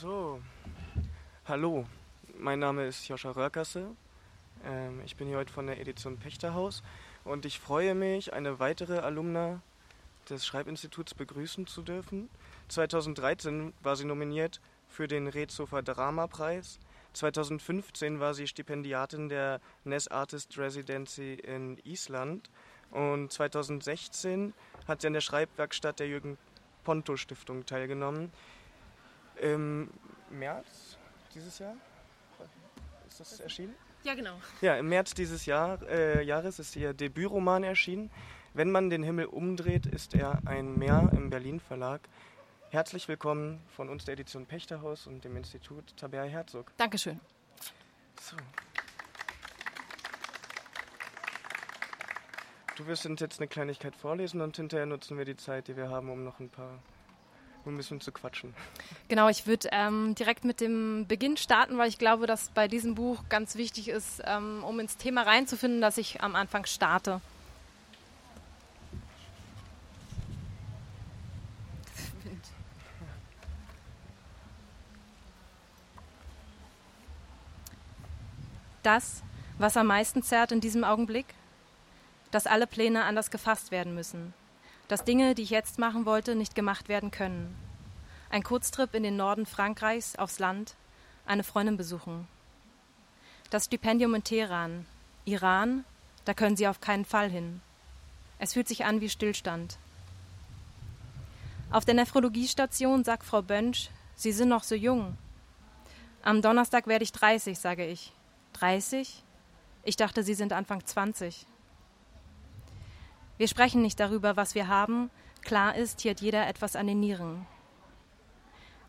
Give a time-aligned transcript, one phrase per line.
[0.00, 0.40] So,
[1.46, 1.84] hallo,
[2.38, 3.96] mein Name ist Joscha Rörkasse.
[4.64, 6.84] Ähm, ich bin hier heute von der Edition Pechterhaus
[7.24, 9.60] und ich freue mich, eine weitere Alumna
[10.30, 12.30] des Schreibinstituts begrüßen zu dürfen.
[12.68, 16.78] 2013 war sie nominiert für den Redshofer Dramapreis.
[17.14, 22.50] 2015 war sie Stipendiatin der Ness Artist Residency in Island.
[22.92, 24.54] Und 2016
[24.86, 26.38] hat sie an der Schreibwerkstatt der Jürgen
[26.84, 28.30] Ponto Stiftung teilgenommen.
[29.40, 29.90] Im
[30.30, 30.98] März
[31.34, 31.76] dieses Jahr
[33.08, 33.74] ist das erschienen?
[34.04, 34.40] Ja, genau.
[34.60, 38.10] Ja, im März dieses Jahr, äh, Jahres ist ihr Debütroman erschienen.
[38.54, 42.00] Wenn man den Himmel umdreht, ist er ein Meer im Berlin Verlag.
[42.70, 46.72] Herzlich willkommen von uns der Edition Pechterhaus und dem Institut Tabea Herzog.
[46.76, 47.20] Dankeschön.
[48.20, 48.36] So.
[52.76, 55.90] Du wirst uns jetzt eine Kleinigkeit vorlesen und hinterher nutzen wir die Zeit, die wir
[55.90, 56.78] haben, um noch ein paar
[57.70, 58.54] ein bisschen zu quatschen.
[59.08, 62.94] Genau, ich würde ähm, direkt mit dem Beginn starten, weil ich glaube, dass bei diesem
[62.94, 67.20] Buch ganz wichtig ist, ähm, um ins Thema reinzufinden, dass ich am Anfang starte.
[78.82, 79.22] Das,
[79.58, 81.26] was am meisten zerrt in diesem Augenblick,
[82.30, 84.32] dass alle Pläne anders gefasst werden müssen,
[84.88, 87.54] dass Dinge, die ich jetzt machen wollte, nicht gemacht werden können.
[88.30, 90.74] Ein Kurztrip in den Norden Frankreichs aufs Land,
[91.26, 92.26] eine Freundin besuchen.
[93.50, 94.86] Das Stipendium in Teheran,
[95.24, 95.84] Iran,
[96.24, 97.60] da können Sie auf keinen Fall hin.
[98.38, 99.78] Es fühlt sich an wie Stillstand.
[101.70, 105.16] Auf der Nephrologiestation sagt Frau Bönsch, Sie sind noch so jung.
[106.22, 108.12] Am Donnerstag werde ich 30, sage ich.
[108.54, 109.22] 30?
[109.84, 111.46] Ich dachte, Sie sind Anfang 20.
[113.38, 115.10] Wir sprechen nicht darüber, was wir haben.
[115.42, 117.46] Klar ist, hier hat jeder etwas an den Nieren.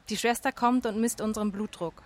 [0.09, 2.01] Die Schwester kommt und misst unseren Blutdruck.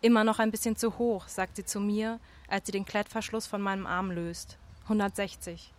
[0.00, 3.62] Immer noch ein bisschen zu hoch, sagt sie zu mir, als sie den Klettverschluss von
[3.62, 4.58] meinem Arm löst.
[4.84, 5.72] 160.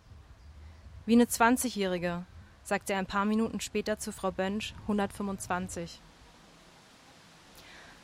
[1.04, 2.24] Wie eine 20-Jährige,
[2.62, 6.00] sagt sie ein paar Minuten später zu Frau Bönsch, 125.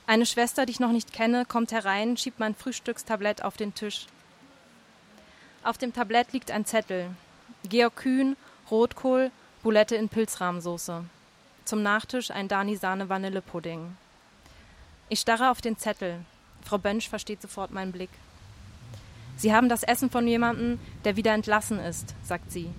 [0.06, 4.06] Eine Schwester, die ich noch nicht kenne, kommt herein, schiebt mein Frühstückstablett auf den Tisch.
[5.64, 7.10] Auf dem Tablett liegt ein Zettel.
[7.66, 8.36] Georg Kühn,
[8.70, 9.30] Rotkohl,
[9.62, 11.04] Boulette in Pilzrahmsoße.
[11.64, 13.96] Zum Nachtisch ein Dani-Sahne-Vanillepudding.
[15.08, 16.20] Ich starre auf den Zettel.
[16.62, 18.10] Frau Bönsch versteht sofort meinen Blick.
[19.36, 22.70] Sie haben das Essen von jemandem, der wieder entlassen ist, sagt sie.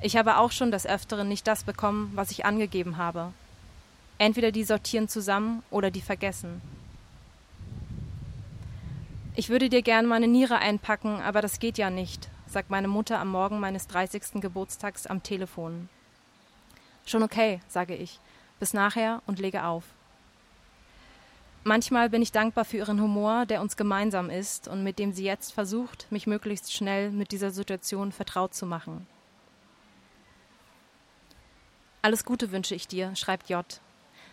[0.00, 3.32] Ich habe auch schon des Öfteren nicht das bekommen, was ich angegeben habe.
[4.18, 6.60] Entweder die sortieren zusammen oder die vergessen.
[9.34, 13.18] Ich würde dir gern meine Niere einpacken, aber das geht ja nicht, sagt meine Mutter
[13.18, 14.40] am Morgen meines 30.
[14.40, 15.88] Geburtstags am Telefon.
[17.06, 18.18] Schon okay, sage ich.
[18.58, 19.84] Bis nachher und lege auf.
[21.64, 25.24] Manchmal bin ich dankbar für ihren Humor, der uns gemeinsam ist und mit dem sie
[25.24, 29.06] jetzt versucht, mich möglichst schnell mit dieser Situation vertraut zu machen.
[32.00, 33.64] Alles Gute wünsche ich dir, schreibt J.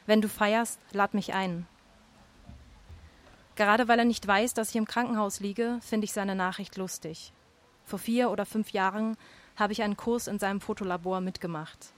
[0.06, 1.68] Wenn du feierst, lad mich ein.
[3.56, 7.34] Gerade weil er nicht weiß, dass ich im Krankenhaus liege, finde ich seine Nachricht lustig.
[7.86, 9.16] Vor vier oder fünf Jahren
[9.56, 11.94] habe ich einen Kurs in seinem Fotolabor mitgemacht.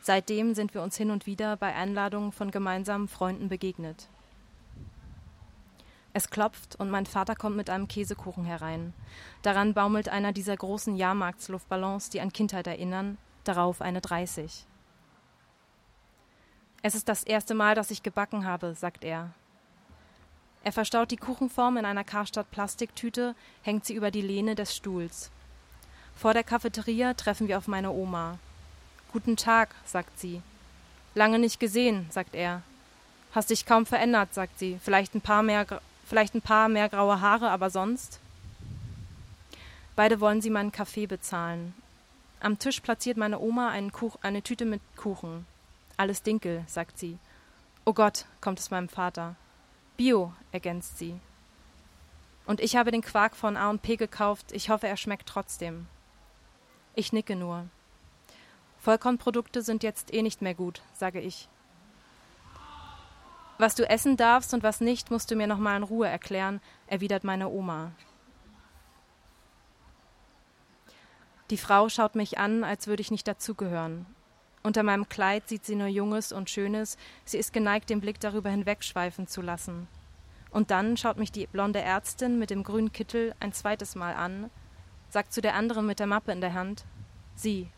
[0.00, 4.08] Seitdem sind wir uns hin und wieder bei Einladungen von gemeinsamen Freunden begegnet.
[6.12, 8.94] Es klopft und mein Vater kommt mit einem Käsekuchen herein.
[9.42, 14.66] Daran baumelt einer dieser großen Jahrmarktsluftballons, die an Kindheit erinnern, darauf eine 30.
[16.82, 19.32] Es ist das erste Mal, dass ich gebacken habe, sagt er.
[20.64, 25.30] Er verstaut die Kuchenform in einer Karstadt-Plastiktüte, hängt sie über die Lehne des Stuhls.
[26.16, 28.38] Vor der Cafeteria treffen wir auf meine Oma.
[29.12, 30.40] Guten Tag, sagt sie.
[31.14, 32.62] Lange nicht gesehen, sagt er.
[33.34, 34.78] Hast dich kaum verändert, sagt sie.
[34.82, 35.66] Vielleicht ein paar mehr,
[36.06, 38.18] vielleicht ein paar mehr graue Haare, aber sonst?
[39.96, 41.74] Beide wollen sie meinen Kaffee bezahlen.
[42.40, 45.44] Am Tisch platziert meine Oma Kuch, eine Tüte mit Kuchen.
[45.98, 47.18] Alles Dinkel, sagt sie.
[47.84, 49.36] Oh Gott, kommt es meinem Vater.
[49.96, 51.20] Bio, ergänzt sie.
[52.46, 54.52] Und ich habe den Quark von A&P gekauft.
[54.52, 55.86] Ich hoffe, er schmeckt trotzdem.
[56.94, 57.66] Ich nicke nur.
[58.80, 61.48] Vollkornprodukte sind jetzt eh nicht mehr gut, sage ich.
[63.56, 66.60] Was du essen darfst und was nicht, musst du mir noch mal in Ruhe erklären,
[66.86, 67.92] erwidert meine Oma.
[71.50, 74.06] Die Frau schaut mich an, als würde ich nicht dazugehören.
[74.64, 78.50] Unter meinem Kleid sieht sie nur Junges und Schönes, sie ist geneigt, den Blick darüber
[78.50, 79.86] hinwegschweifen zu lassen.
[80.50, 84.50] Und dann schaut mich die blonde Ärztin mit dem grünen Kittel ein zweites Mal an,
[85.10, 86.84] sagt zu der anderen mit der Mappe in der Hand
[87.36, 87.68] Sie,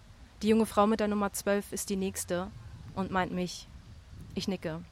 [0.43, 2.51] die junge Frau mit der Nummer zwölf ist die nächste
[2.95, 3.67] und meint mich.
[4.35, 4.83] Ich nicke.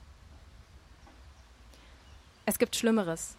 [2.46, 3.36] Es gibt Schlimmeres.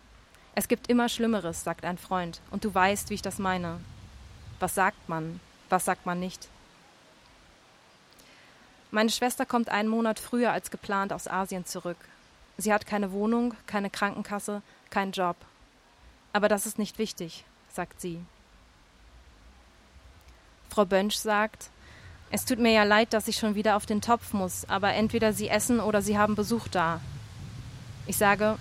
[0.54, 3.82] Es gibt immer Schlimmeres, sagt ein Freund, und du weißt, wie ich das meine.
[4.60, 5.40] Was sagt man?
[5.70, 6.48] Was sagt man nicht?
[8.96, 11.98] Meine Schwester kommt einen Monat früher als geplant aus Asien zurück.
[12.56, 15.36] Sie hat keine Wohnung, keine Krankenkasse, keinen Job.
[16.32, 18.22] Aber das ist nicht wichtig, sagt sie.
[20.70, 21.72] Frau Bönsch sagt,
[22.32, 25.34] es tut mir ja leid, dass ich schon wieder auf den Topf muss, aber entweder
[25.34, 27.02] Sie essen oder Sie haben Besuch da.
[28.08, 28.58] Ich sage,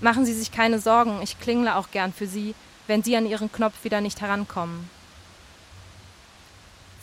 [0.00, 2.54] machen Sie sich keine Sorgen, ich klingle auch gern für Sie,
[2.86, 4.88] wenn Sie an Ihren Knopf wieder nicht herankommen.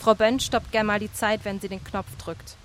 [0.00, 2.56] Frau Bönsch stoppt gern mal die Zeit, wenn sie den Knopf drückt.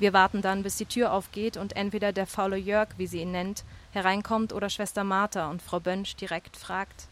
[0.00, 3.30] Wir warten dann, bis die Tür aufgeht und entweder der faule Jörg, wie sie ihn
[3.30, 3.62] nennt,
[3.92, 7.06] hereinkommt oder Schwester Martha und Frau Bönsch direkt fragt: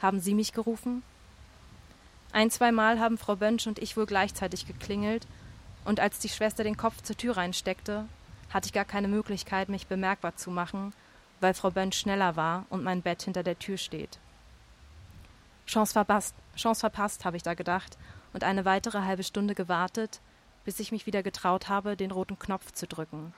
[0.00, 1.02] Haben Sie mich gerufen?
[2.32, 5.26] Ein, zweimal haben Frau Bönsch und ich wohl gleichzeitig geklingelt,
[5.84, 8.06] und als die Schwester den Kopf zur Tür reinsteckte,
[8.48, 10.94] hatte ich gar keine Möglichkeit, mich bemerkbar zu machen,
[11.40, 14.18] weil Frau Bönsch schneller war und mein Bett hinter der Tür steht.
[15.66, 17.98] Chance verpasst, Chance verpasst, habe ich da gedacht
[18.32, 20.20] und eine weitere halbe Stunde gewartet,
[20.64, 23.34] bis ich mich wieder getraut habe, den roten Knopf zu drücken.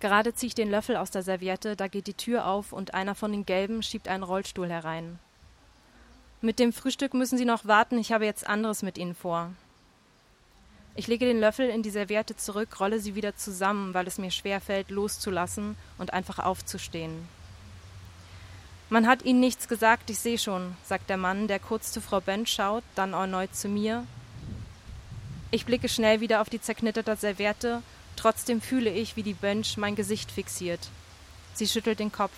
[0.00, 3.14] Gerade ziehe ich den Löffel aus der Serviette, da geht die Tür auf und einer
[3.14, 5.18] von den Gelben schiebt einen Rollstuhl herein.
[6.42, 9.50] Mit dem Frühstück müssen Sie noch warten, ich habe jetzt anderes mit Ihnen vor.
[10.96, 14.30] Ich lege den Löffel in die Serviette zurück, rolle sie wieder zusammen, weil es mir
[14.30, 17.26] schwerfällt, loszulassen und einfach aufzustehen.
[18.90, 22.20] Man hat Ihnen nichts gesagt, ich sehe schon, sagt der Mann, der kurz zu Frau
[22.20, 24.06] Bönsch schaut, dann erneut zu mir.
[25.50, 27.82] Ich blicke schnell wieder auf die zerknitterte Serviette,
[28.16, 30.80] trotzdem fühle ich, wie die Bönsch mein Gesicht fixiert.
[31.54, 32.32] Sie schüttelt den Kopf.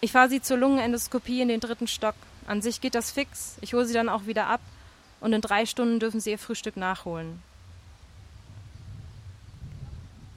[0.00, 2.16] Ich fahre sie zur Lungenendoskopie in den dritten Stock.
[2.46, 4.60] An sich geht das fix, ich hole sie dann auch wieder ab
[5.20, 7.42] und in drei Stunden dürfen sie ihr Frühstück nachholen.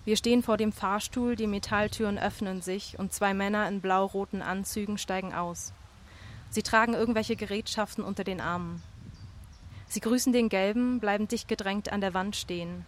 [0.07, 4.97] Wir stehen vor dem Fahrstuhl, die Metalltüren öffnen sich und zwei Männer in blau-roten Anzügen
[4.97, 5.73] steigen aus.
[6.49, 8.81] Sie tragen irgendwelche Gerätschaften unter den Armen.
[9.89, 12.85] Sie grüßen den Gelben, bleiben dicht gedrängt an der Wand stehen.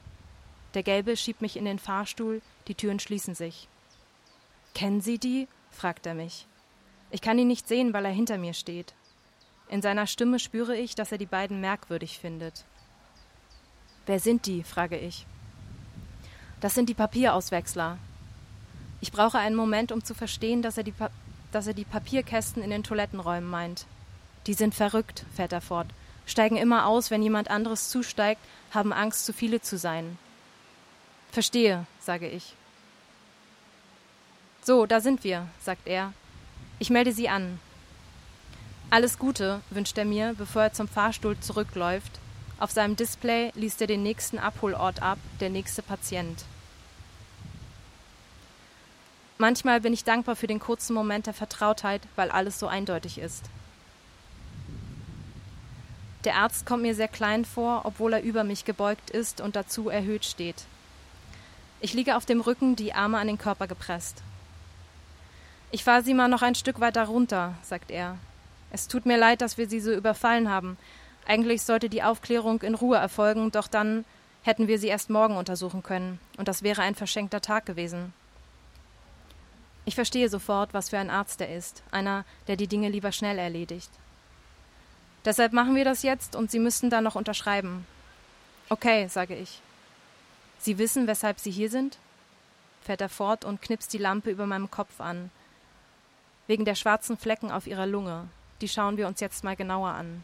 [0.76, 3.68] Der Gelbe schiebt mich in den Fahrstuhl, die Türen schließen sich.
[4.74, 5.50] Kennen Sie die?
[5.72, 6.48] fragt er mich.
[7.12, 8.94] Ich kann ihn nicht sehen, weil er hinter mir steht.
[9.68, 12.64] In seiner Stimme spüre ich, dass er die beiden merkwürdig findet.
[14.06, 14.64] Wer sind die?
[14.64, 15.26] frage ich.
[16.62, 17.98] Das sind die Papierauswechsler.
[19.02, 21.10] Ich brauche einen Moment, um zu verstehen, dass er, die pa
[21.52, 23.86] dass er die Papierkästen in den Toilettenräumen meint.
[24.46, 25.88] Die sind verrückt, fährt er fort,
[26.28, 28.42] steigen immer aus, wenn jemand anderes zusteigt,
[28.72, 30.20] haben Angst, zu viele zu sein.
[31.32, 32.54] Verstehe, sage ich.
[34.62, 36.14] So, da sind wir, sagt er.
[36.78, 37.60] Ich melde Sie an.
[38.92, 42.20] Alles Gute, wünscht er mir, bevor er zum Fahrstuhl zurückläuft
[42.60, 46.44] auf seinem Display liest er den nächsten Abholort ab, der nächste Patient.
[49.38, 53.46] Manchmal bin ich dankbar für den kurzen Moment der Vertrautheit, weil alles so eindeutig ist.
[56.26, 59.88] Der Arzt kommt mir sehr klein vor, obwohl er über mich gebeugt ist und dazu
[59.88, 60.66] erhöht steht.
[61.80, 64.22] Ich liege auf dem Rücken, die Arme an den Körper gepresst.
[65.72, 68.18] Ich fahre Sie mal noch ein Stück weiter runter, sagt er.
[68.72, 70.78] Es tut mir leid, dass wir Sie so überfallen haben.
[71.30, 74.04] Eigentlich sollte die Aufklärung in Ruhe erfolgen, doch dann
[74.42, 78.14] hätten wir sie erst morgen untersuchen können, und das wäre ein verschenkter Tag gewesen.
[79.86, 83.38] Ich verstehe sofort, was für ein Arzt er ist, einer, der die Dinge lieber schnell
[83.38, 83.92] erledigt.
[85.24, 87.86] Deshalb machen wir das jetzt und Sie müssten dann noch unterschreiben.
[88.70, 89.62] Okay, sage ich.
[90.58, 92.00] Sie wissen, weshalb Sie hier sind?
[92.82, 95.30] fährt er fort und knipst die Lampe über meinem Kopf an.
[96.48, 98.30] Wegen der schwarzen Flecken auf ihrer Lunge.
[98.62, 100.24] Die schauen wir uns jetzt mal genauer an.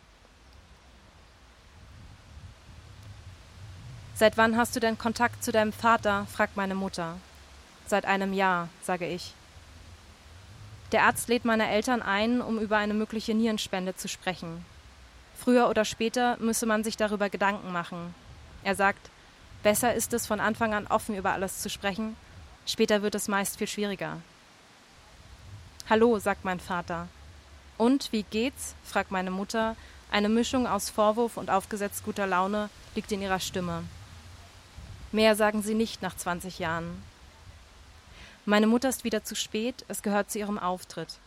[4.17, 6.25] Seit wann hast du denn Kontakt zu deinem Vater?
[6.31, 7.17] fragt meine Mutter.
[7.85, 9.33] Seit einem Jahr, sage ich.
[10.93, 14.63] Der Arzt lädt meine Eltern ein, um über eine mögliche Nierenspende zu sprechen.
[15.37, 18.15] Früher oder später müsse man sich darüber Gedanken machen.
[18.63, 19.09] Er sagt,
[19.63, 22.15] besser ist es, von Anfang an offen über alles zu sprechen,
[22.65, 24.21] später wird es meist viel schwieriger.
[25.89, 27.09] Hallo, sagt mein Vater.
[27.77, 28.75] Und, wie geht's?
[28.85, 29.75] fragt meine Mutter.
[30.09, 33.83] Eine Mischung aus Vorwurf und aufgesetzt guter Laune liegt in ihrer Stimme.
[35.15, 37.01] Mehr sagen sie nicht nach 20 Jahren.
[38.43, 41.19] Meine Mutter ist wieder zu spät, es gehört zu ihrem Auftritt.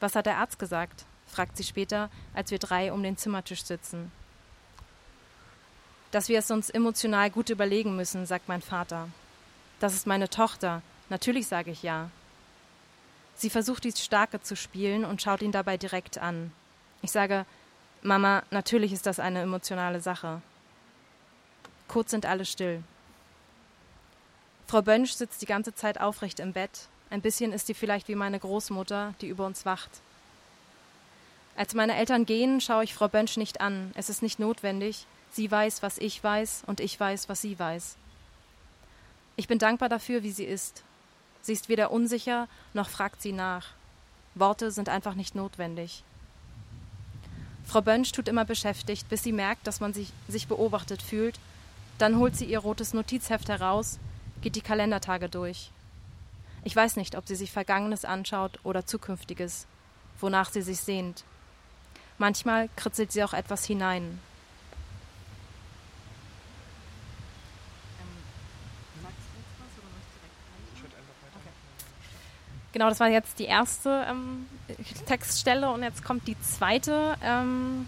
[0.00, 1.04] Was hat der Arzt gesagt?
[1.26, 4.10] fragt sie später, als wir drei um den Zimmertisch sitzen.
[6.10, 9.10] Dass wir es uns emotional gut überlegen müssen, sagt mein Vater.
[9.78, 10.80] Das ist meine Tochter.
[11.10, 12.08] Natürlich sage ich ja.
[13.34, 16.50] Sie versucht, die Starke zu spielen und schaut ihn dabei direkt an.
[17.02, 17.44] Ich sage,
[18.00, 20.40] Mama, natürlich ist das eine emotionale Sache.
[21.88, 22.82] Kurz sind alle still.
[24.66, 26.88] Frau Bönsch sitzt die ganze Zeit aufrecht im Bett.
[27.10, 29.90] Ein bisschen ist sie vielleicht wie meine Großmutter, die über uns wacht.
[31.56, 33.92] Als meine Eltern gehen, schaue ich Frau Bönsch nicht an.
[33.94, 35.06] Es ist nicht notwendig.
[35.30, 37.96] Sie weiß, was ich weiß, und ich weiß, was sie weiß.
[39.36, 40.82] Ich bin dankbar dafür, wie sie ist.
[41.42, 43.68] Sie ist weder unsicher, noch fragt sie nach.
[44.34, 46.02] Worte sind einfach nicht notwendig.
[47.66, 51.38] Frau Bönsch tut immer beschäftigt, bis sie merkt, dass man sich, sich beobachtet fühlt.
[51.98, 53.98] Dann holt sie ihr rotes Notizheft heraus,
[54.42, 55.70] geht die Kalendertage durch.
[56.64, 59.66] Ich weiß nicht, ob sie sich Vergangenes anschaut oder Zukünftiges,
[60.18, 61.24] wonach sie sich sehnt.
[62.18, 64.18] Manchmal kritzelt sie auch etwas hinein.
[72.72, 74.46] Genau, das war jetzt die erste ähm,
[75.06, 77.16] Textstelle und jetzt kommt die zweite.
[77.22, 77.86] Ähm,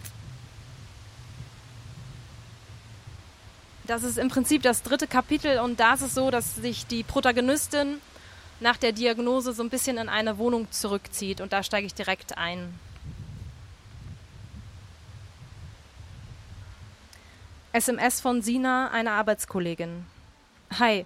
[3.86, 7.02] das ist im Prinzip das dritte Kapitel und da ist es so, dass sich die
[7.02, 8.00] Protagonistin
[8.60, 12.36] nach der Diagnose so ein bisschen in eine Wohnung zurückzieht und da steige ich direkt
[12.38, 12.78] ein.
[17.72, 20.06] SMS von Sina, einer Arbeitskollegin.
[20.78, 21.04] Hi,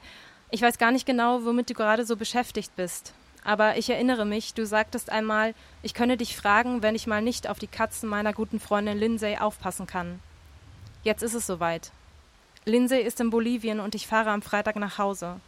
[0.50, 3.12] ich weiß gar nicht genau, womit du gerade so beschäftigt bist.
[3.42, 7.48] Aber ich erinnere mich, du sagtest einmal, ich könne dich fragen, wenn ich mal nicht
[7.48, 10.20] auf die Katzen meiner guten Freundin Lindsay aufpassen kann.
[11.02, 11.90] Jetzt ist es soweit.
[12.64, 15.40] Lindsay ist in Bolivien und ich fahre am Freitag nach Hause.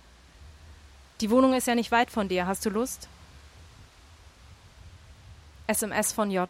[1.21, 2.47] Die Wohnung ist ja nicht weit von dir.
[2.47, 3.09] Hast du Lust?
[5.67, 6.49] SMS von J.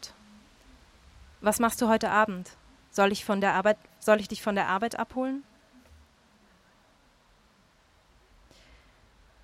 [1.40, 2.50] Was machst du heute Abend?
[2.90, 5.44] Soll ich von der Arbeit soll ich dich von der Arbeit abholen?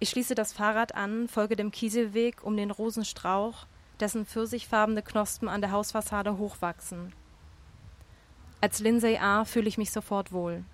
[0.00, 3.66] Ich schließe das Fahrrad an, folge dem Kieselweg um den Rosenstrauch,
[4.00, 7.12] dessen pfirsichfarbene Knospen an der Hausfassade hochwachsen.
[8.60, 9.44] Als Lindsay A.
[9.44, 10.64] fühle ich mich sofort wohl.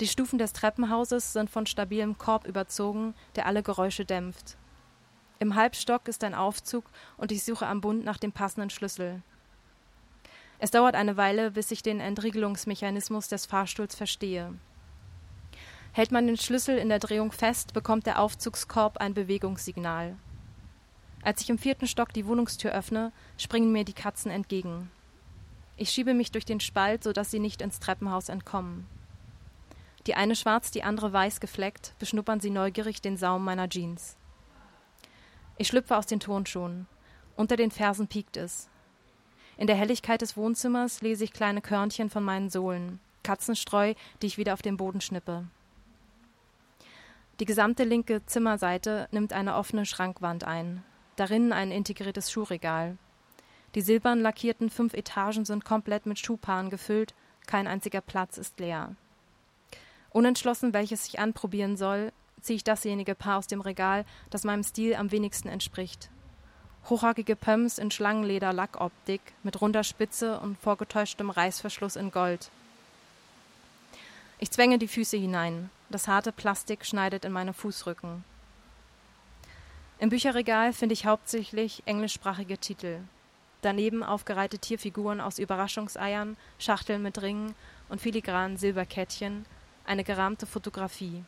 [0.00, 4.58] Die Stufen des Treppenhauses sind von stabilem Korb überzogen, der alle Geräusche dämpft.
[5.38, 6.84] Im Halbstock ist ein Aufzug
[7.16, 9.22] und ich suche am Bund nach dem passenden Schlüssel.
[10.58, 14.54] Es dauert eine Weile, bis ich den Entriegelungsmechanismus des Fahrstuhls verstehe.
[15.92, 20.16] Hält man den Schlüssel in der Drehung fest, bekommt der Aufzugskorb ein Bewegungssignal.
[21.22, 24.90] Als ich im vierten Stock die Wohnungstür öffne, springen mir die Katzen entgegen.
[25.78, 28.86] Ich schiebe mich durch den Spalt, sodass sie nicht ins Treppenhaus entkommen.
[30.06, 34.16] Die eine schwarz, die andere weiß gefleckt, beschnuppern sie neugierig den Saum meiner Jeans.
[35.58, 36.86] Ich schlüpfe aus den Turnschuhen.
[37.34, 38.68] Unter den Fersen piekt es.
[39.56, 44.38] In der Helligkeit des Wohnzimmers lese ich kleine Körnchen von meinen Sohlen, Katzenstreu, die ich
[44.38, 45.46] wieder auf den Boden schnippe.
[47.40, 50.84] Die gesamte linke Zimmerseite nimmt eine offene Schrankwand ein,
[51.16, 52.96] darin ein integriertes Schuhregal.
[53.74, 57.14] Die silbern lackierten fünf Etagen sind komplett mit Schuhpaaren gefüllt,
[57.46, 58.94] kein einziger Platz ist leer.
[60.16, 64.94] Unentschlossen, welches ich anprobieren soll, ziehe ich dasjenige Paar aus dem Regal, das meinem Stil
[64.94, 66.08] am wenigsten entspricht.
[66.88, 72.48] Hochhackige Pumps in Schlangenleder-Lackoptik mit runder Spitze und vorgetäuschtem Reißverschluss in Gold.
[74.38, 75.68] Ich zwänge die Füße hinein.
[75.90, 78.24] Das harte Plastik schneidet in meine Fußrücken.
[79.98, 83.00] Im Bücherregal finde ich hauptsächlich englischsprachige Titel.
[83.60, 87.54] Daneben aufgereihte Tierfiguren aus Überraschungseiern, Schachteln mit Ringen
[87.90, 89.44] und filigranen Silberkettchen,
[89.86, 91.24] eine gerahmte Fotografie.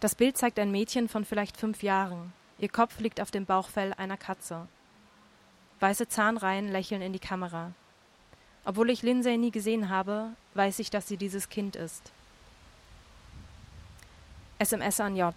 [0.00, 2.32] Das Bild zeigt ein Mädchen von vielleicht fünf Jahren.
[2.58, 4.68] Ihr Kopf liegt auf dem Bauchfell einer Katze.
[5.80, 7.72] Weiße Zahnreihen lächeln in die Kamera.
[8.64, 12.12] Obwohl ich Lindsay nie gesehen habe, weiß ich, dass sie dieses Kind ist.
[14.58, 15.34] SMS an J.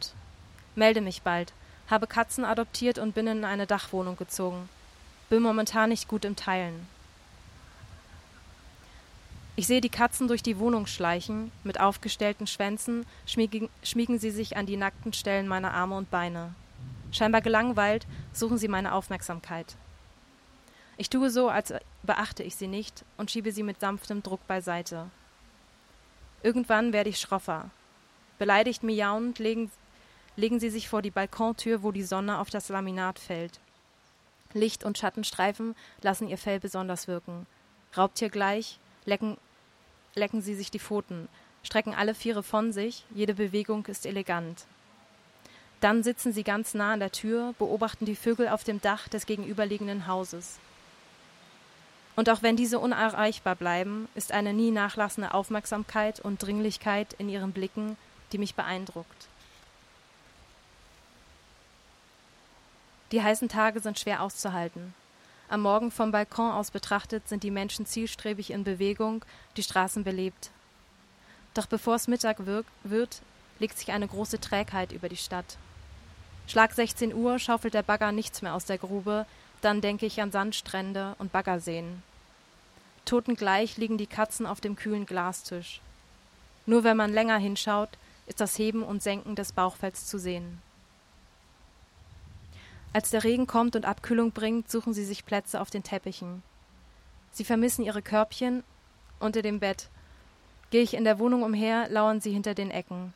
[0.75, 1.53] Melde mich bald.
[1.89, 4.69] Habe Katzen adoptiert und bin in eine Dachwohnung gezogen.
[5.29, 6.87] Bin momentan nicht gut im Teilen.
[9.59, 14.55] Ich sehe die Katzen durch die Wohnung schleichen, mit aufgestellten Schwänzen schmiegen, schmiegen sie sich
[14.55, 16.55] an die nackten Stellen meiner Arme und Beine.
[17.11, 19.75] Scheinbar gelangweilt suchen sie meine Aufmerksamkeit.
[20.95, 21.73] Ich tue so, als
[22.03, 25.07] beachte ich sie nicht und schiebe sie mit sanftem Druck beiseite.
[26.41, 27.69] Irgendwann werde ich schroffer.
[28.37, 29.69] Beleidigt miauend legen,
[30.37, 33.59] legen sie sich vor die Balkontür, wo die Sonne auf das Laminat fällt.
[34.53, 37.45] Licht- und Schattenstreifen lassen ihr Fell besonders wirken.
[37.97, 39.37] Raubtiergleich lecken
[40.19, 41.27] lecken sie sich die Pfoten,
[41.63, 44.65] strecken alle Viere von sich, jede Bewegung ist elegant.
[45.81, 49.25] Dann sitzen sie ganz nah an der Tür, beobachten die Vögel auf dem Dach des
[49.25, 50.59] gegenüberliegenden Hauses.
[52.15, 57.53] Und auch wenn diese unerreichbar bleiben, ist eine nie nachlassende Aufmerksamkeit und Dringlichkeit in ihren
[57.53, 57.95] Blicken,
[58.33, 59.27] die mich beeindruckt.
[63.13, 64.93] Die heißen Tage sind schwer auszuhalten.
[65.51, 69.25] Am Morgen vom Balkon aus betrachtet sind die Menschen zielstrebig in Bewegung,
[69.57, 70.51] die Straßen belebt.
[71.55, 73.21] Doch bevor es Mittag wird,
[73.57, 75.57] legt sich eine große Trägheit über die Stadt.
[76.45, 79.25] Schlag 16 Uhr schaufelt der Bagger nichts mehr aus der Grube,
[79.61, 82.03] dann denke ich an Sandstrände und Baggerseen.
[83.05, 85.81] Totengleich liegen die Katzen auf dem kühlen Glastisch.
[86.67, 87.89] Nur wenn man länger hinschaut,
[88.27, 90.61] ist das Heben und Senken des Bauchfells zu sehen.
[92.91, 96.41] Als der Regen kommt und Abkühlung bringt, suchen sie sich Plätze auf den Teppichen.
[97.31, 98.63] Sie vermissen ihre Körbchen
[99.19, 99.89] unter dem Bett.
[100.71, 103.13] Gehe ich in der Wohnung umher, lauern sie hinter den Ecken.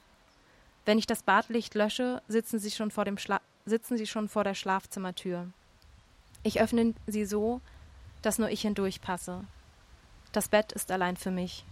[0.85, 4.43] Wenn ich das Badlicht lösche, sitzen sie schon vor, dem Schla sitzen sie schon vor
[4.43, 5.47] der Schlafzimmertür.
[6.43, 7.61] Ich öffne sie so,
[8.21, 9.45] dass nur ich hindurchpasse.
[10.33, 11.65] Das Bett ist allein für mich.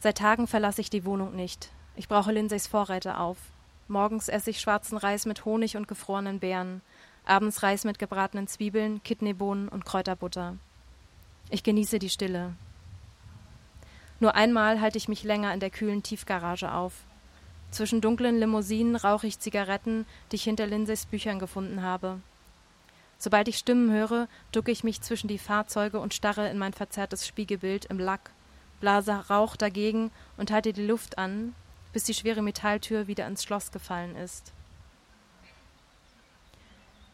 [0.00, 1.70] Seit Tagen verlasse ich die Wohnung nicht.
[1.96, 3.36] Ich brauche Lindsays Vorräte auf.
[3.86, 6.80] Morgens esse ich schwarzen Reis mit Honig und gefrorenen Beeren,
[7.26, 10.56] abends Reis mit gebratenen Zwiebeln, Kidneybohnen und Kräuterbutter.
[11.50, 12.54] Ich genieße die Stille.
[14.20, 16.94] Nur einmal halte ich mich länger in der kühlen Tiefgarage auf.
[17.70, 22.20] Zwischen dunklen Limousinen rauche ich Zigaretten, die ich hinter Lindsays Büchern gefunden habe.
[23.18, 27.26] Sobald ich Stimmen höre, ducke ich mich zwischen die Fahrzeuge und starre in mein verzerrtes
[27.26, 28.30] Spiegelbild im Lack,
[28.80, 31.54] blase Rauch dagegen und halte die Luft an,
[31.94, 34.52] bis die schwere Metalltür wieder ins Schloss gefallen ist.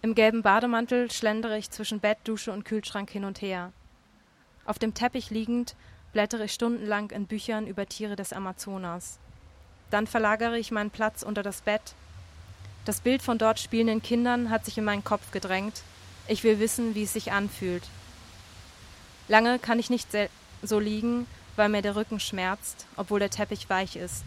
[0.03, 3.73] Im gelben Bademantel schlendere ich zwischen Bett, Dusche und Kühlschrank hin und her.
[4.65, 5.77] Auf dem Teppich liegend
[6.15, 9.19] blättere ich stundenlang in Büchern über Tiere des Amazonas.
[9.91, 11.95] Dann verlagere ich meinen Platz unter das Bett.
[12.87, 15.83] Das Bild von dort spielenden Kindern hat sich in meinen Kopf gedrängt.
[16.27, 17.87] Ich will wissen, wie es sich anfühlt.
[19.29, 20.09] Lange kann ich nicht
[20.63, 24.25] so liegen, weil mir der Rücken schmerzt, obwohl der Teppich weich ist.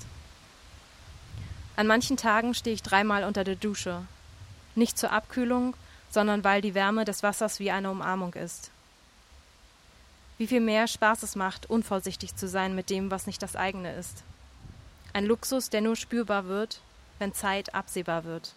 [1.75, 4.05] An manchen Tagen stehe ich dreimal unter der Dusche.
[4.75, 5.75] Nicht zur Abkühlung,
[6.09, 8.69] sondern weil die Wärme des Wassers wie eine Umarmung ist.
[10.37, 13.93] Wie viel mehr Spaß es macht, unvorsichtig zu sein mit dem, was nicht das eigene
[13.95, 14.23] ist.
[15.13, 16.81] Ein Luxus, der nur spürbar wird,
[17.19, 18.53] wenn Zeit absehbar wird.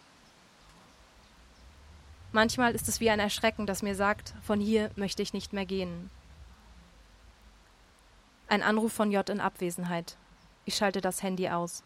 [2.33, 5.65] Manchmal ist es wie ein Erschrecken, das mir sagt, von hier möchte ich nicht mehr
[5.65, 6.11] gehen.
[8.49, 10.17] Ein Anruf von J in Abwesenheit.
[10.67, 11.83] Ich schalte das Handy aus.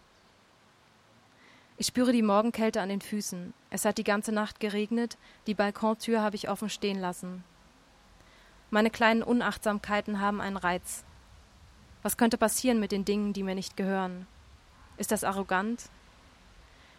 [1.81, 3.55] Ich spüre die Morgenkälte an den Füßen.
[3.71, 5.17] Es hat die ganze Nacht geregnet,
[5.47, 7.43] die Balkontür habe ich offen stehen lassen.
[8.69, 11.05] Meine kleinen Unachtsamkeiten haben einen Reiz.
[12.03, 14.27] Was könnte passieren mit den Dingen, die mir nicht gehören?
[14.99, 15.85] Ist das arrogant?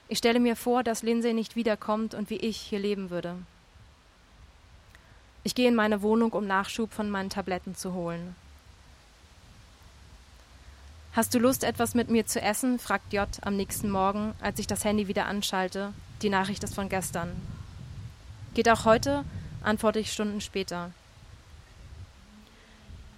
[0.07, 3.35] Ich stelle mir vor, dass Lindsay nicht wiederkommt und wie ich hier leben würde.
[5.43, 8.35] Ich gehe in meine Wohnung, um Nachschub von meinen Tabletten zu holen.
[11.13, 12.80] Hast du Lust, etwas mit mir zu essen?
[12.80, 15.93] fragt J am nächsten Morgen, als ich das Handy wieder anschalte.
[16.21, 17.36] Die Nachricht ist von gestern.
[18.54, 19.26] Geht auch heute?
[19.62, 20.91] antworte ich Stunden später.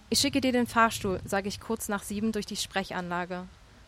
[0.10, 3.44] Ich schicke dir den Fahrstuhl, sage ich kurz nach sieben durch die Sprechanlage.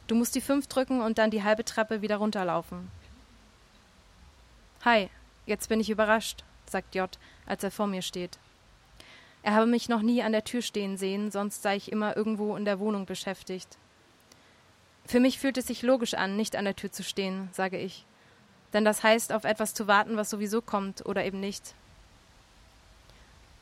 [0.06, 2.92] Du musst die fünf drücken und dann die halbe Treppe wieder runterlaufen.
[4.84, 5.10] Hi,
[5.48, 7.10] jetzt bin ich überrascht, sagt J,
[7.48, 8.38] als er vor mir steht.
[9.42, 12.56] Er habe mich noch nie an der Tür stehen sehen, sonst sei ich immer irgendwo
[12.56, 13.80] in der Wohnung beschäftigt.
[15.08, 18.06] Für mich fühlt es sich logisch an, nicht an der Tür zu stehen, sage ich.
[18.74, 21.76] Denn das heißt, auf etwas zu warten, was sowieso kommt oder eben nicht.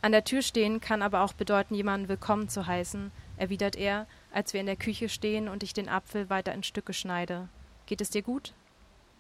[0.02, 4.54] An der Tür stehen kann aber auch bedeuten, jemanden willkommen zu heißen, erwidert er, als
[4.54, 7.48] wir in der Küche stehen und ich den Apfel weiter in Stücke schneide.
[7.86, 8.54] Geht es dir gut?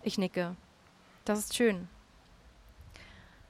[0.01, 0.55] Ich nicke.
[1.25, 1.87] Das ist schön.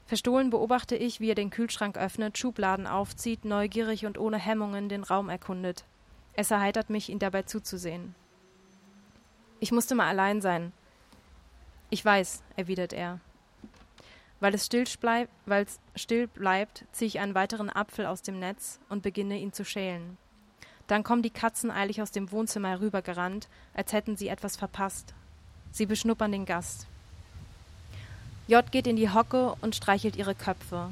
[0.05, 5.03] Verstohlen beobachte ich, wie er den Kühlschrank öffnet, Schubladen aufzieht, neugierig und ohne Hemmungen den
[5.03, 5.85] Raum erkundet.
[6.33, 8.13] Es erheitert mich, ihn dabei zuzusehen.
[9.63, 10.73] Ich musste mal allein sein.
[11.89, 13.21] Ich weiß, erwidert er.
[14.41, 18.39] Weil es still, bleib, weil es still bleibt, ziehe ich einen weiteren Apfel aus dem
[18.39, 20.17] Netz und beginne ihn zu schälen.
[20.87, 25.13] Dann kommen die Katzen eilig aus dem Wohnzimmer herübergerannt, als hätten sie etwas verpasst.
[25.71, 26.85] Sie beschnuppern den Gast.
[28.47, 30.91] J geht in die Hocke und streichelt ihre Köpfe.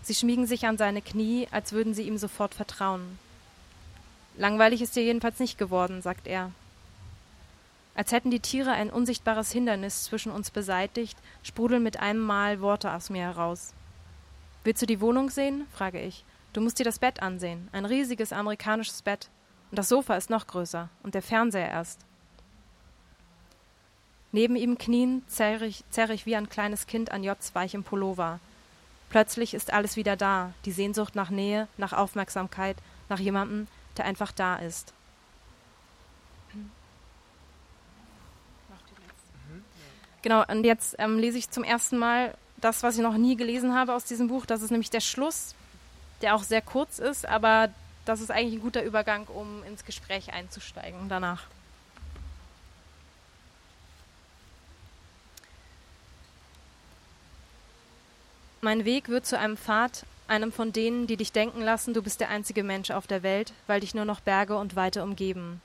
[0.00, 3.18] Sie schmiegen sich an seine Knie, als würden sie ihm sofort vertrauen.
[4.38, 6.52] Langweilig ist dir jedenfalls nicht geworden, sagt er.
[7.94, 12.92] Als hätten die Tiere ein unsichtbares Hindernis zwischen uns beseitigt, sprudeln mit einem Mal Worte
[12.92, 13.74] aus mir heraus.
[14.64, 15.66] Willst du die Wohnung sehen?
[15.72, 16.24] frage ich.
[16.52, 17.68] Du musst dir das Bett ansehen.
[17.72, 19.28] Ein riesiges amerikanisches Bett.
[19.70, 20.88] Und das Sofa ist noch größer.
[21.02, 22.00] Und der Fernseher erst.
[24.32, 28.40] Neben ihm knien zerre ich, zerre ich wie ein kleines Kind an Jots weichem Pullover.
[29.10, 30.54] Plötzlich ist alles wieder da.
[30.64, 32.76] Die Sehnsucht nach Nähe, nach Aufmerksamkeit,
[33.10, 33.66] nach jemandem,
[33.98, 34.94] der einfach da ist.
[40.22, 43.74] Genau, und jetzt ähm, lese ich zum ersten Mal das, was ich noch nie gelesen
[43.74, 44.46] habe aus diesem Buch.
[44.46, 45.54] Das ist nämlich der Schluss,
[46.22, 47.70] der auch sehr kurz ist, aber
[48.04, 51.44] das ist eigentlich ein guter Übergang, um ins Gespräch einzusteigen danach.
[58.60, 62.20] Mein Weg wird zu einem Pfad, einem von denen, die dich denken lassen, du bist
[62.20, 65.60] der einzige Mensch auf der Welt, weil dich nur noch Berge und Weite umgeben.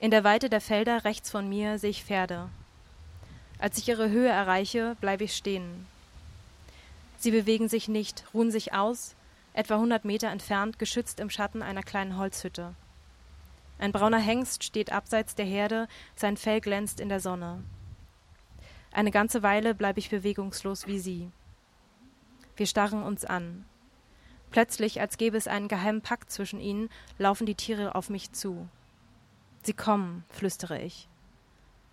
[0.00, 2.48] In der Weite der Felder rechts von mir sehe ich Pferde,
[3.62, 5.86] als ich ihre Höhe erreiche, bleibe ich stehen.
[7.18, 9.14] Sie bewegen sich nicht, ruhen sich aus,
[9.54, 12.74] etwa hundert Meter entfernt, geschützt im Schatten einer kleinen Holzhütte.
[13.78, 17.62] Ein brauner Hengst steht abseits der Herde, sein Fell glänzt in der Sonne.
[18.90, 21.30] Eine ganze Weile bleibe ich bewegungslos wie sie.
[22.56, 23.64] Wir starren uns an.
[24.50, 28.68] Plötzlich, als gäbe es einen geheimen Pakt zwischen ihnen, laufen die Tiere auf mich zu.
[29.62, 31.08] Sie kommen, flüstere ich.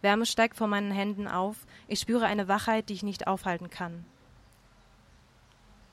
[0.01, 1.55] Wärme steigt vor meinen Händen auf,
[1.87, 4.05] ich spüre eine Wachheit, die ich nicht aufhalten kann.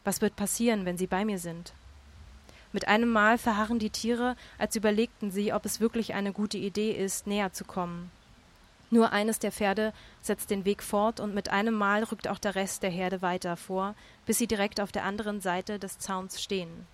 [0.04, 1.72] Was wird passieren, wenn sie bei mir sind?
[2.72, 6.92] Mit einem Mal verharren die Tiere, als überlegten sie, ob es wirklich eine gute Idee
[6.92, 8.10] ist, näher zu kommen.
[8.90, 9.92] Nur eines der Pferde
[10.22, 13.56] setzt den Weg fort und mit einem Mal rückt auch der Rest der Herde weiter
[13.56, 13.94] vor,
[14.26, 16.86] bis sie direkt auf der anderen Seite des Zauns stehen.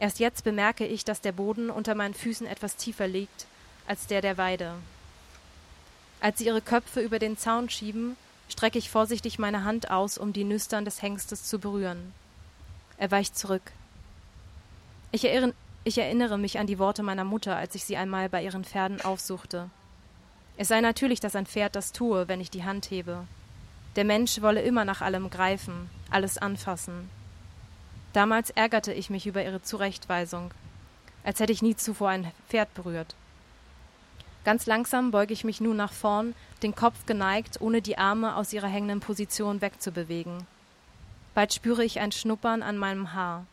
[0.00, 3.46] Erst jetzt bemerke ich, dass der Boden unter meinen Füßen etwas tiefer liegt
[3.86, 4.74] als der der Weide.
[6.20, 8.16] Als sie ihre Köpfe über den Zaun schieben,
[8.48, 12.12] strecke ich vorsichtig meine Hand aus, um die Nüstern des Hengstes zu berühren.
[12.96, 13.62] Er weicht zurück.
[15.12, 15.54] Ich, erinnere,
[15.84, 19.00] ich erinnere mich an die Worte meiner Mutter, als ich sie einmal bei ihren Pferden
[19.00, 19.70] aufsuchte.
[20.56, 23.24] Es sei natürlich, dass ein Pferd das tue, wenn ich die Hand hebe.
[23.94, 27.08] Der Mensch wolle immer nach allem greifen, alles anfassen.
[28.12, 30.50] Damals ärgerte ich mich über ihre Zurechtweisung,
[31.22, 33.14] als hätte ich nie zuvor ein Pferd berührt.
[34.44, 38.52] Ganz langsam beuge ich mich nun nach vorn, den Kopf geneigt, ohne die Arme aus
[38.52, 40.46] ihrer hängenden Position wegzubewegen.
[41.34, 43.46] Bald spüre ich ein Schnuppern an meinem Haar.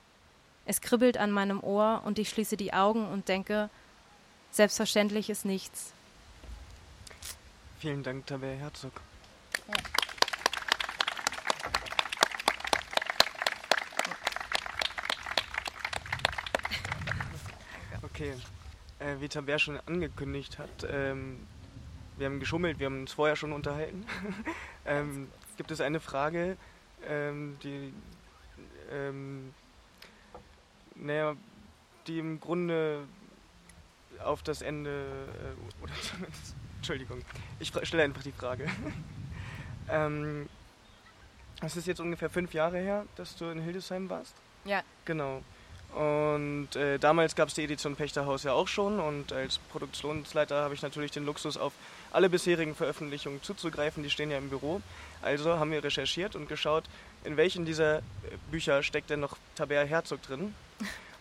[0.66, 3.70] Es kribbelt an meinem Ohr und ich schließe die Augen und denke,
[4.52, 5.94] selbstverständlich ist nichts.
[7.80, 8.94] Vielen Dank, Tabea Herzog.
[9.68, 9.76] Ja.
[18.02, 18.34] Okay,
[19.00, 21.46] äh, wie Tabea schon angekündigt hat, ähm,
[22.18, 24.06] wir haben geschummelt, wir haben uns vorher schon unterhalten.
[24.86, 26.58] ähm, gibt es eine Frage,
[27.08, 27.94] ähm, die,
[28.92, 29.54] ähm,
[30.96, 31.36] naja,
[32.08, 33.06] die im Grunde
[34.24, 35.94] auf das Ende, äh, oder
[36.78, 37.22] Entschuldigung,
[37.60, 38.68] ich stelle einfach die Frage.
[39.90, 40.48] ähm,
[41.62, 44.36] es ist jetzt ungefähr fünf Jahre her, dass du in Hildesheim warst.
[44.66, 44.84] Ja.
[45.06, 45.44] Genau.
[45.96, 50.74] Und äh, damals gab es die Edition Pechterhaus ja auch schon und als Produktionsleiter habe
[50.74, 51.72] ich natürlich den Luxus, auf
[52.12, 54.04] alle bisherigen Veröffentlichungen zuzugreifen.
[54.04, 54.82] Die stehen ja im Büro.
[55.22, 56.84] Also haben wir recherchiert und geschaut,
[57.24, 58.02] in welchen dieser äh,
[58.52, 60.54] Bücher steckt denn noch Tabea Herzog drin.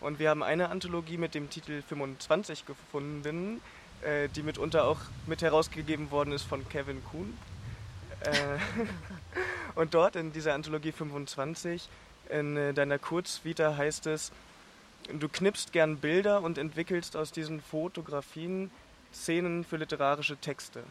[0.01, 3.61] Und wir haben eine Anthologie mit dem Titel 25 gefunden,
[4.01, 7.37] äh, die mitunter auch mit herausgegeben worden ist von Kevin Kuhn.
[8.19, 8.33] Äh,
[9.79, 11.87] und dort in dieser Anthologie 25,
[12.29, 14.33] in äh, deiner Kurzvita heißt es,
[15.11, 18.71] du knippst gern Bilder und entwickelst aus diesen Fotografien
[19.13, 20.83] Szenen für literarische Texte.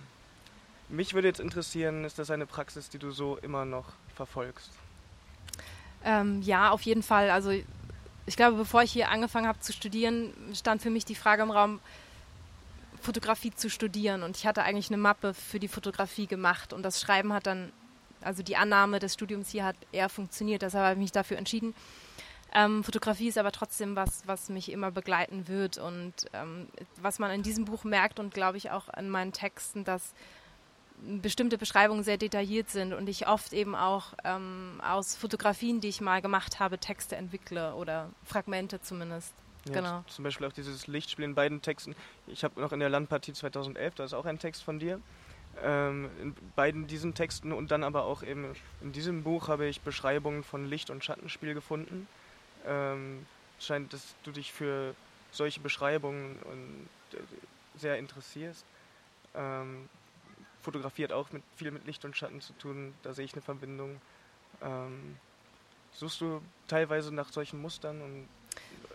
[0.88, 4.70] Mich würde jetzt interessieren, ist das eine Praxis, die du so immer noch verfolgst?
[6.04, 7.30] Ähm, ja, auf jeden Fall.
[7.30, 7.50] Also
[8.26, 11.50] ich glaube, bevor ich hier angefangen habe zu studieren, stand für mich die Frage im
[11.50, 11.80] Raum,
[13.00, 14.22] Fotografie zu studieren.
[14.22, 16.72] Und ich hatte eigentlich eine Mappe für die Fotografie gemacht.
[16.72, 17.72] Und das Schreiben hat dann,
[18.22, 20.62] also die Annahme des Studiums hier hat eher funktioniert.
[20.62, 21.74] Deshalb habe ich mich dafür entschieden.
[22.54, 25.78] Ähm, Fotografie ist aber trotzdem was, was mich immer begleiten wird.
[25.78, 26.68] Und ähm,
[27.02, 30.14] was man in diesem Buch merkt und glaube ich auch in meinen Texten, dass
[31.02, 36.00] bestimmte Beschreibungen sehr detailliert sind und ich oft eben auch ähm, aus Fotografien, die ich
[36.00, 39.34] mal gemacht habe, Texte entwickle oder Fragmente zumindest.
[39.66, 40.04] Ja, genau.
[40.06, 41.96] Zum Beispiel auch dieses Lichtspiel in beiden Texten.
[42.26, 45.00] Ich habe noch in der Landpartie 2011, da ist auch ein Text von dir.
[45.62, 49.80] Ähm, in beiden diesen Texten und dann aber auch eben in diesem Buch habe ich
[49.80, 52.08] Beschreibungen von Licht- und Schattenspiel gefunden.
[52.66, 53.26] Ähm,
[53.60, 54.94] scheint, dass du dich für
[55.30, 57.22] solche Beschreibungen und, äh,
[57.78, 58.64] sehr interessierst.
[59.34, 59.88] Ähm,
[60.62, 64.00] fotografiert auch mit, viel mit Licht und Schatten zu tun, da sehe ich eine Verbindung.
[64.62, 65.16] Ähm,
[65.92, 68.28] suchst du teilweise nach solchen Mustern und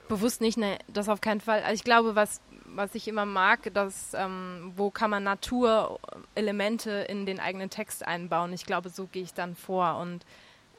[0.07, 1.61] Bewusst nicht, ne, das auf keinen Fall.
[1.61, 7.27] Also ich glaube, was, was ich immer mag, dass ähm, wo kann man Naturelemente in
[7.27, 8.51] den eigenen Text einbauen.
[8.51, 9.97] Ich glaube, so gehe ich dann vor.
[9.97, 10.25] Und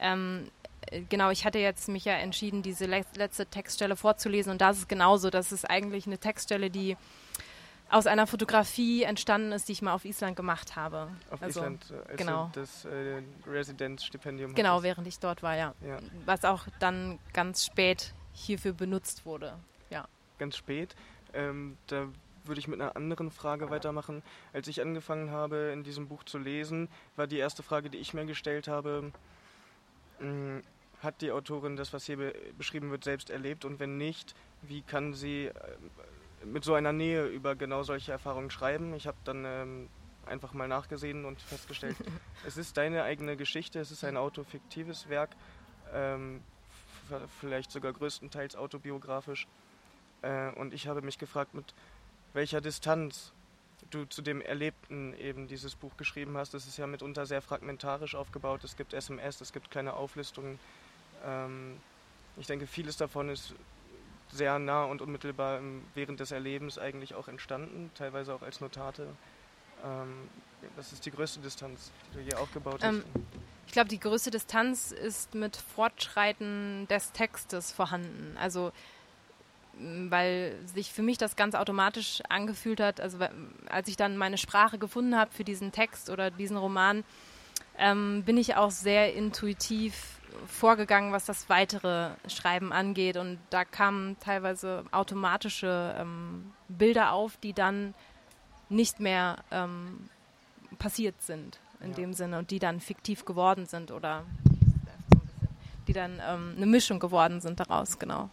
[0.01, 0.51] ähm,
[1.09, 4.87] genau, ich hatte jetzt mich ja entschieden, diese letzte Textstelle vorzulesen und da ist es
[4.87, 5.29] genauso.
[5.29, 6.97] Das ist eigentlich eine Textstelle, die
[7.89, 11.09] aus einer Fotografie entstanden ist, die ich mal auf Island gemacht habe.
[11.29, 12.49] Auf also, Island, äh, als genau.
[12.53, 15.73] das äh, Residenzstipendium Genau, während ich dort war, ja.
[15.85, 15.97] ja.
[16.25, 19.55] Was auch dann ganz spät hierfür benutzt wurde.
[19.89, 20.07] Ja.
[20.39, 20.95] Ganz spät.
[21.33, 22.07] Ähm, da
[22.45, 24.23] würde ich mit einer anderen Frage weitermachen.
[24.53, 28.13] Als ich angefangen habe, in diesem Buch zu lesen, war die erste Frage, die ich
[28.13, 29.11] mir gestellt habe,
[31.01, 33.65] hat die Autorin das, was hier be beschrieben wird, selbst erlebt?
[33.65, 35.53] Und wenn nicht, wie kann sie äh,
[36.45, 38.93] mit so einer Nähe über genau solche Erfahrungen schreiben?
[38.93, 39.89] Ich habe dann ähm,
[40.25, 41.97] einfach mal nachgesehen und festgestellt,
[42.45, 45.31] es ist deine eigene Geschichte, es ist ein autofiktives Werk,
[45.93, 46.41] ähm,
[47.39, 49.47] vielleicht sogar größtenteils autobiografisch.
[50.21, 51.73] Äh, und ich habe mich gefragt, mit
[52.33, 53.33] welcher Distanz
[53.93, 56.53] du zu dem Erlebten eben dieses Buch geschrieben hast.
[56.53, 58.63] Es ist ja mitunter sehr fragmentarisch aufgebaut.
[58.63, 60.59] Es gibt SMS, es gibt keine Auflistungen.
[61.25, 61.77] Ähm,
[62.37, 63.53] ich denke, vieles davon ist
[64.31, 65.59] sehr nah und unmittelbar
[65.93, 69.07] während des Erlebens eigentlich auch entstanden, teilweise auch als Notate.
[69.83, 70.29] Ähm,
[70.75, 72.89] was ist die größte Distanz, die du hier aufgebaut hast?
[72.89, 73.03] Ähm,
[73.67, 78.37] ich glaube, die größte Distanz ist mit Fortschreiten des Textes vorhanden.
[78.37, 78.71] Also
[80.09, 83.01] weil sich für mich das ganz automatisch angefühlt hat.
[83.01, 83.17] Also
[83.69, 87.03] als ich dann meine Sprache gefunden habe für diesen Text oder diesen Roman,
[87.77, 93.17] ähm, bin ich auch sehr intuitiv vorgegangen, was das weitere Schreiben angeht.
[93.17, 97.93] Und da kamen teilweise automatische ähm, Bilder auf, die dann
[98.69, 100.09] nicht mehr ähm,
[100.79, 101.95] passiert sind in ja.
[101.95, 104.23] dem Sinne und die dann fiktiv geworden sind oder
[105.87, 108.29] die dann ähm, eine Mischung geworden sind daraus, genau.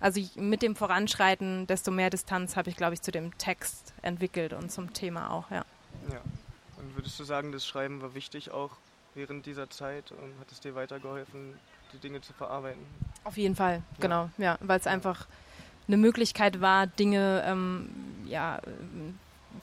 [0.00, 4.52] Also mit dem Voranschreiten, desto mehr Distanz habe ich, glaube ich, zu dem Text entwickelt
[4.52, 5.64] und zum Thema auch, ja.
[6.10, 6.20] Ja.
[6.76, 8.70] Und würdest du sagen, das Schreiben war wichtig auch
[9.14, 11.54] während dieser Zeit und hat es dir weitergeholfen,
[11.92, 12.82] die Dinge zu verarbeiten?
[13.24, 13.82] Auf jeden Fall, ja.
[14.00, 15.26] genau, ja, weil es einfach
[15.88, 17.90] eine Möglichkeit war, Dinge ähm,
[18.26, 18.60] ja,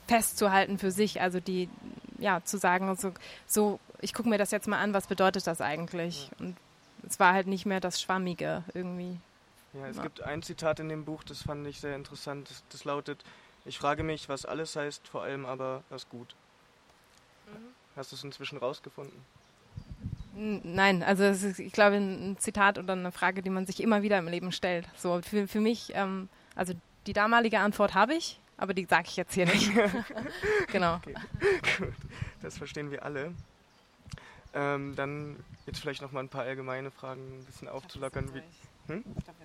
[0.07, 1.69] festzuhalten für sich, also die,
[2.17, 3.13] ja, zu sagen, so,
[3.47, 6.29] so ich gucke mir das jetzt mal an, was bedeutet das eigentlich?
[6.31, 6.45] Ja.
[6.45, 6.57] Und
[7.07, 9.19] es war halt nicht mehr das Schwammige irgendwie.
[9.75, 10.03] Ja, es ja.
[10.03, 12.49] gibt ein Zitat in dem Buch, das fand ich sehr interessant.
[12.49, 13.23] Das, das, lautet:
[13.65, 16.35] Ich frage mich, was alles heißt, vor allem aber was gut.
[17.47, 17.73] Mhm.
[17.95, 19.19] Hast du es inzwischen rausgefunden?
[20.37, 24.19] Nein, also ist, ich glaube, ein Zitat oder eine Frage, die man sich immer wieder
[24.19, 24.85] im Leben stellt.
[24.97, 26.73] So für, für mich, ähm, also
[27.07, 29.71] die damalige Antwort habe ich, aber die sage ich jetzt hier nicht.
[30.71, 30.95] genau.
[30.95, 31.13] Okay.
[31.77, 31.93] Gut,
[32.41, 33.33] das verstehen wir alle.
[34.53, 38.29] Ähm, dann jetzt vielleicht noch mal ein paar allgemeine Fragen, ein bisschen aufzulockern.
[38.87, 39.03] Hm?
[39.17, 39.44] Ich glaube, wir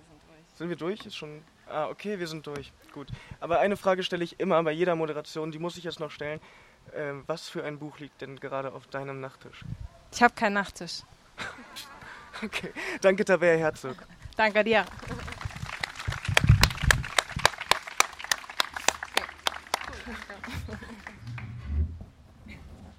[0.61, 1.03] Sind wir durch?
[1.07, 1.41] Ist schon.
[1.67, 2.71] Ah, okay, wir sind durch.
[2.93, 3.07] Gut.
[3.39, 6.39] Aber eine Frage stelle ich immer bei jeder Moderation, die muss ich jetzt noch stellen.
[6.93, 9.65] Ähm, was für ein Buch liegt denn gerade auf deinem Nachttisch?
[10.11, 11.01] Ich habe keinen Nachttisch.
[12.43, 12.73] okay.
[13.01, 13.95] Danke, Tabea Herzog.
[14.37, 14.85] Danke dir.